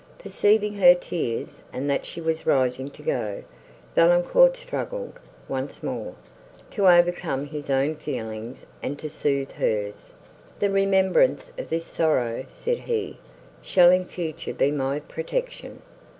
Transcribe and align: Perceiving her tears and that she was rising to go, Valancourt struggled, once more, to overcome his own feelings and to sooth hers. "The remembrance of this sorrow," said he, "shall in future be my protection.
Perceiving 0.17 0.73
her 0.79 0.95
tears 0.95 1.61
and 1.71 1.87
that 1.87 2.07
she 2.07 2.19
was 2.19 2.47
rising 2.47 2.89
to 2.89 3.03
go, 3.03 3.43
Valancourt 3.93 4.57
struggled, 4.57 5.19
once 5.47 5.83
more, 5.83 6.15
to 6.71 6.87
overcome 6.87 7.45
his 7.45 7.69
own 7.69 7.95
feelings 7.95 8.65
and 8.81 8.97
to 8.97 9.11
sooth 9.11 9.51
hers. 9.51 10.15
"The 10.57 10.71
remembrance 10.71 11.51
of 11.55 11.69
this 11.69 11.85
sorrow," 11.85 12.45
said 12.49 12.77
he, 12.79 13.19
"shall 13.61 13.91
in 13.91 14.05
future 14.05 14.55
be 14.55 14.71
my 14.71 15.01
protection. 15.01 15.83